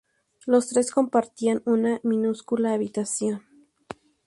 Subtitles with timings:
[0.47, 3.43] Los tres compartían una minúscula habitación.